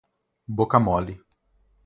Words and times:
Boca-mole 0.47 1.21